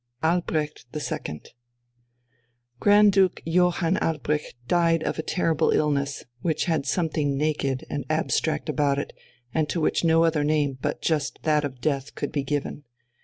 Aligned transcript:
V 0.23 0.29
ALBRECHT 0.29 0.85
II 0.95 1.41
Grand 2.79 3.11
Duke 3.13 3.39
Johann 3.45 3.97
Albrecht 3.97 4.55
died 4.67 5.03
of 5.03 5.19
a 5.19 5.21
terrible 5.21 5.69
illness, 5.69 6.23
which 6.41 6.65
had 6.65 6.87
something 6.87 7.37
naked 7.37 7.85
and 7.87 8.05
abstract 8.09 8.67
about 8.67 8.97
it, 8.97 9.13
and 9.53 9.69
to 9.69 9.79
which 9.79 10.03
no 10.03 10.23
other 10.23 10.43
name 10.43 10.79
but 10.81 11.03
just 11.03 11.37
that 11.43 11.63
of 11.63 11.81
death 11.81 12.15
could 12.15 12.31
be 12.31 12.41
given. 12.41 12.83